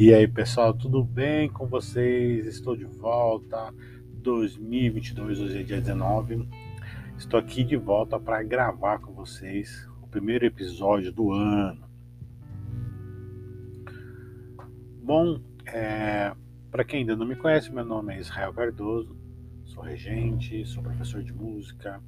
[0.00, 2.46] E aí, pessoal, tudo bem com vocês?
[2.46, 3.74] Estou de volta.
[4.22, 6.48] 2022, hoje é dia 19.
[7.18, 11.84] Estou aqui de volta para gravar com vocês o primeiro episódio do ano.
[15.02, 16.32] Bom, é,
[16.70, 19.16] para quem ainda não me conhece, meu nome é Israel Cardoso,
[19.64, 22.00] sou regente, sou professor de música,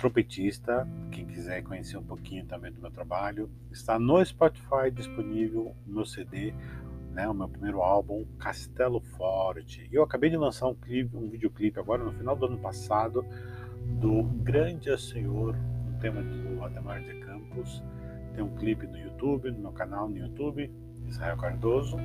[0.00, 0.88] trompetista.
[1.10, 6.06] Quem quiser conhecer um pouquinho também do meu trabalho, está no Spotify disponível o meu
[6.06, 6.54] CD
[7.12, 9.88] né, o meu primeiro álbum, Castelo Forte.
[9.90, 13.24] E eu acabei de lançar um clipe, um videoclipe agora no final do ano passado
[14.00, 15.56] do Grande Senhor,
[15.88, 17.82] um tema do Ademar de Campos.
[18.34, 20.70] Tem um clipe no YouTube, no meu canal no YouTube,
[21.06, 21.96] Israel Cardoso,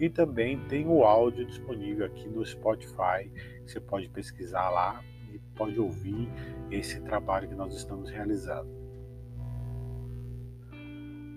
[0.00, 3.30] e também tem o áudio disponível aqui no Spotify,
[3.66, 6.28] você pode pesquisar lá e pode ouvir
[6.70, 8.85] esse trabalho que nós estamos realizando.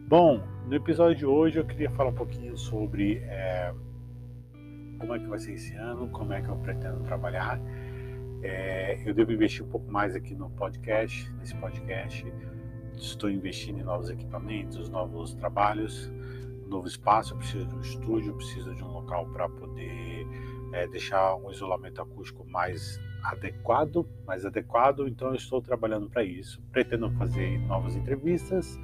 [0.10, 3.72] Bom, no episódio de hoje eu queria falar um pouquinho sobre é,
[4.98, 7.62] como é que vai ser esse ano, como é que eu pretendo trabalhar.
[8.42, 12.26] É, eu devo investir um pouco mais aqui no podcast, nesse podcast.
[12.98, 16.12] Estou investindo em novos equipamentos, novos trabalhos,
[16.68, 17.36] novo espaço.
[17.36, 20.26] Eu preciso de um estúdio, preciso de um local para poder
[20.74, 25.08] é, deixar um isolamento acústico mais adequado, mais adequado.
[25.08, 26.60] Então eu estou trabalhando para isso.
[26.72, 28.76] Pretendo fazer novas entrevistas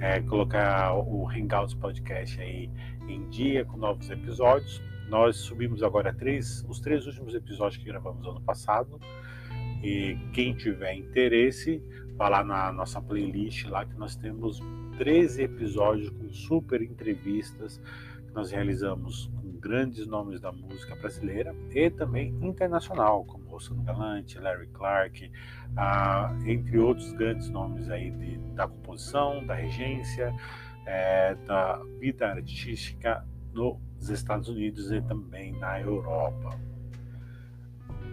[0.00, 2.70] é, colocar o Hangouts Podcast aí
[3.08, 4.82] em dia com novos episódios.
[5.08, 9.00] Nós subimos agora três, os três últimos episódios que gravamos ano passado.
[9.82, 11.82] E quem tiver interesse,
[12.16, 14.60] vá lá na nossa playlist lá que nós temos
[14.98, 17.80] 13 episódios com super entrevistas
[18.26, 24.68] que nós realizamos grandes nomes da música brasileira e também internacional, como Rossano Galante, Larry
[24.68, 25.30] Clark,
[25.76, 30.34] ah, entre outros grandes nomes aí de, da composição, da regência,
[30.86, 36.58] é, da vida artística nos Estados Unidos e também na Europa.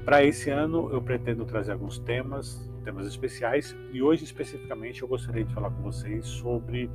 [0.03, 5.45] Para esse ano eu pretendo trazer alguns temas, temas especiais, e hoje especificamente eu gostaria
[5.45, 6.89] de falar com vocês sobre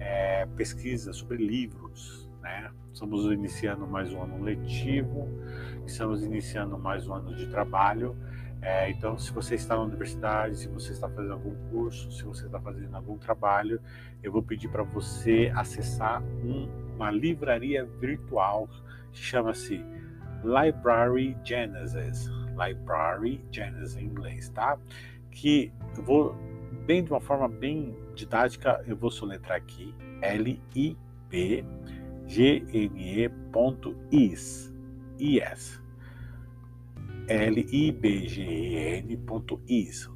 [0.00, 2.70] é, pesquisa, sobre livros, né?
[2.92, 5.28] Estamos iniciando mais um ano letivo,
[5.86, 8.16] estamos iniciando mais um ano de trabalho.
[8.60, 12.46] É, então, se você está na universidade, se você está fazendo algum curso, se você
[12.46, 13.80] está fazendo algum trabalho,
[14.22, 18.68] eu vou pedir para você acessar um, uma livraria virtual
[19.12, 19.84] que chama-se
[20.42, 22.28] Library Genesis.
[22.56, 24.76] Library Genesis em inglês, tá?
[25.30, 26.36] Que eu vou,
[26.84, 31.64] bem de uma forma bem didática, eu vou soletrar aqui L-I-B
[32.28, 33.28] gne.is
[35.18, 35.80] is
[37.50, 38.10] libgen.is.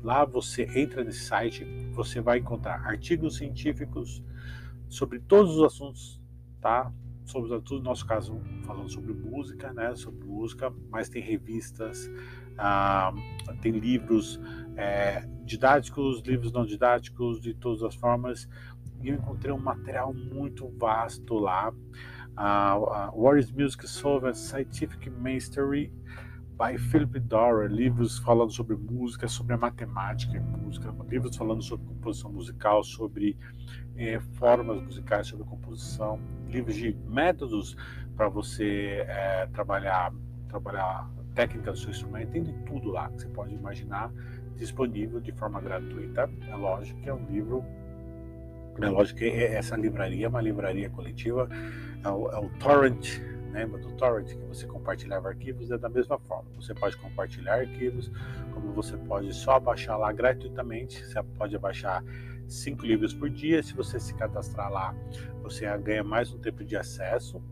[0.03, 4.23] Lá você entra nesse site, você vai encontrar artigos científicos
[4.89, 6.21] sobre todos os assuntos,
[6.61, 6.93] tá?
[7.25, 9.95] Sobre tudo, no nosso caso, falando sobre música, né?
[9.95, 12.11] Sobre música, mas tem revistas,
[12.59, 13.13] ah,
[13.61, 14.41] tem livros
[14.77, 18.49] é, didáticos, livros não didáticos, de todas as formas
[19.03, 21.73] e eu encontrei um material muito vasto lá.
[22.33, 25.93] Uh, uh, Music Solved Scientific Mastery
[26.57, 31.87] by Philip Dorer, livros falando sobre música, sobre a matemática e música, livros falando sobre
[31.87, 33.37] composição musical, sobre
[33.97, 37.77] eh, formas musicais, sobre composição, livros de métodos
[38.17, 40.13] para você eh, trabalhar,
[40.49, 44.13] trabalhar técnica do seu instrumento, tem de tudo lá que você pode imaginar
[44.57, 46.31] disponível de forma gratuita.
[46.49, 47.65] É lógico que é um livro
[48.81, 51.49] é lógico que essa livraria é uma livraria coletiva,
[52.05, 53.21] é o, é o Torrent,
[53.53, 56.49] lembra do Torrent, que você compartilhava arquivos, é da mesma forma.
[56.57, 58.11] Você pode compartilhar arquivos,
[58.53, 62.03] como você pode só baixar lá gratuitamente, você pode baixar
[62.49, 63.63] cinco livros por dia.
[63.63, 64.95] Se você se cadastrar lá,
[65.43, 67.43] você ganha mais um tempo de acesso.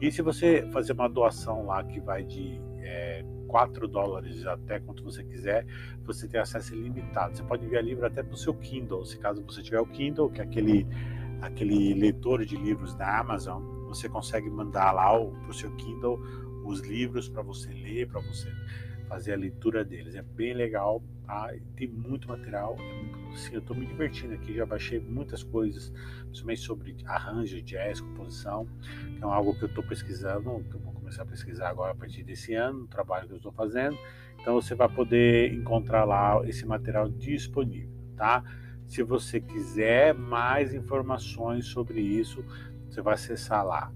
[0.00, 3.24] E se você fazer uma doação lá que vai de é,
[3.54, 5.64] 4 dólares até quanto você quiser,
[6.04, 7.36] você tem acesso ilimitado.
[7.36, 10.28] Você pode enviar livro até para o seu Kindle, se caso você tiver o Kindle,
[10.28, 10.84] que é aquele,
[11.40, 16.20] aquele leitor de livros da Amazon, você consegue mandar lá para o seu Kindle
[16.64, 18.50] os livros para você ler, para você
[19.08, 20.16] fazer a leitura deles.
[20.16, 21.54] É bem legal, tá?
[21.76, 22.76] tem muito material.
[23.32, 25.92] Assim, eu estou me divertindo aqui, já baixei muitas coisas,
[26.24, 28.66] principalmente sobre arranjo, jazz, composição,
[29.16, 30.80] que é algo que eu estou pesquisando, que eu
[31.14, 33.96] começar a pesquisar agora a partir desse ano, o trabalho que eu estou fazendo.
[34.40, 38.42] Então você vai poder encontrar lá esse material disponível, tá?
[38.84, 42.44] Se você quiser mais informações sobre isso,
[42.88, 43.92] você vai acessar lá.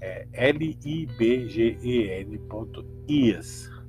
[0.00, 1.20] É libgen.is,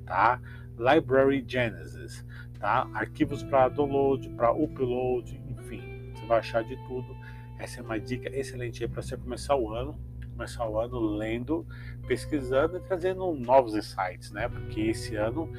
[0.04, 0.38] tá?
[0.78, 2.24] Library Genesis,
[2.58, 2.88] tá?
[2.92, 7.16] Arquivos para download, para upload, enfim, você vai achar de tudo.
[7.58, 9.98] Essa é uma dica excelente para você começar o ano
[10.36, 11.66] começar o ano lendo,
[12.06, 14.48] pesquisando e trazendo novos insights, né?
[14.48, 15.50] Porque esse ano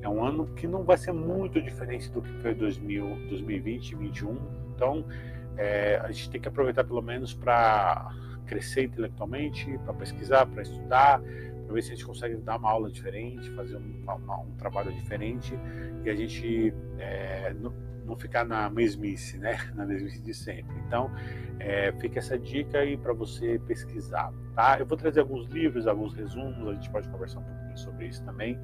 [0.00, 4.36] é um ano que não vai ser muito diferente do que foi 2000, 2020 2021.
[4.74, 5.04] Então,
[5.56, 8.10] é, a gente tem que aproveitar pelo menos para
[8.46, 12.90] crescer intelectualmente, para pesquisar, para estudar, para ver se a gente consegue dar uma aula
[12.90, 15.54] diferente, fazer um, uma, um trabalho diferente
[16.04, 17.54] e a gente é,
[18.04, 19.58] não, ficar na mesmice, né?
[19.74, 20.74] Na mesmice de sempre.
[20.86, 21.10] Então,
[21.58, 24.78] é, fica essa dica aí para você pesquisar, tá?
[24.78, 28.24] Eu vou trazer alguns livros, alguns resumos, a gente pode conversar um pouquinho sobre isso
[28.24, 28.58] também.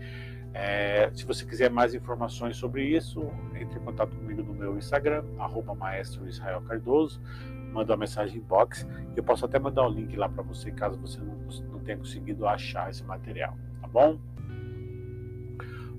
[0.55, 5.25] É, se você quiser mais informações sobre isso, entre em contato comigo no meu Instagram,
[5.39, 7.21] arroba maestro Israel Cardoso,
[7.73, 10.99] manda uma mensagem inbox, eu posso até mandar o um link lá para você, caso
[10.99, 11.37] você não,
[11.71, 14.19] não tenha conseguido achar esse material, tá bom?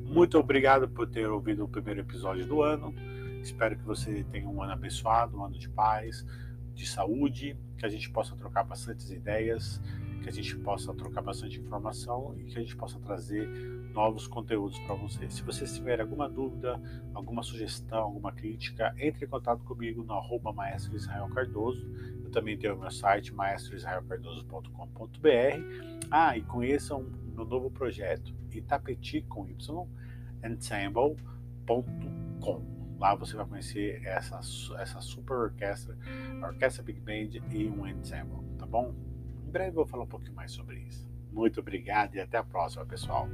[0.09, 2.95] Muito obrigado por ter ouvido o primeiro episódio do ano.
[3.41, 6.25] Espero que você tenha um ano abençoado, um ano de paz,
[6.74, 9.81] de saúde, que a gente possa trocar bastantes ideias,
[10.21, 13.47] que a gente possa trocar bastante informação e que a gente possa trazer
[13.94, 15.30] novos conteúdos para você.
[15.30, 16.80] Se você tiver alguma dúvida,
[17.13, 21.85] alguma sugestão, alguma crítica, entre em contato comigo no arroba maestro Israel Cardoso.
[22.24, 26.07] Eu também tenho o meu site maestroisraelcardoso.com.br.
[26.12, 29.56] Ah, e conheçam o meu novo projeto, Itapeti com Y,
[30.44, 32.79] ensemble.com.
[33.00, 34.40] Lá você vai conhecer essa,
[34.78, 35.98] essa super orquestra,
[36.42, 38.94] a Orquestra Big Band e um ensemble, tá bom?
[39.48, 41.10] Em breve eu vou falar um pouquinho mais sobre isso.
[41.31, 43.30] Muito obrigado e até a próxima, pessoal.